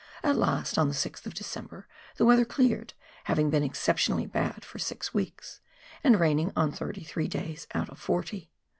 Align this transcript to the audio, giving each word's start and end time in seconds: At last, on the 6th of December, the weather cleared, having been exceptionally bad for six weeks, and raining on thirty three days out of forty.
At 0.23 0.35
last, 0.35 0.79
on 0.79 0.87
the 0.87 0.95
6th 0.95 1.27
of 1.27 1.35
December, 1.35 1.87
the 2.15 2.25
weather 2.25 2.43
cleared, 2.43 2.95
having 3.25 3.51
been 3.51 3.61
exceptionally 3.61 4.25
bad 4.25 4.65
for 4.65 4.79
six 4.79 5.13
weeks, 5.13 5.61
and 6.03 6.19
raining 6.19 6.51
on 6.55 6.71
thirty 6.71 7.03
three 7.03 7.27
days 7.27 7.67
out 7.75 7.87
of 7.89 7.99
forty. 7.99 8.49